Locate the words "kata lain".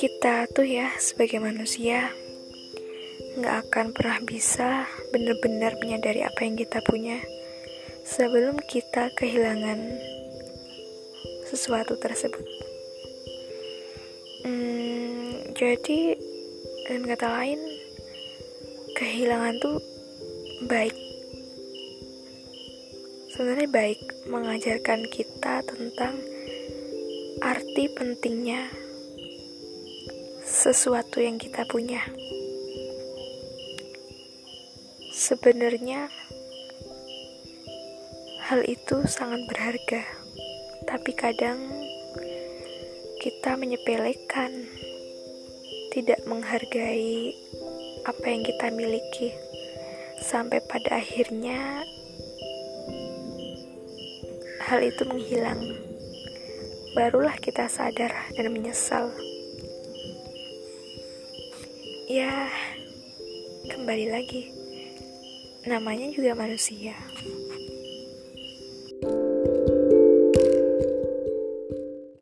17.12-17.60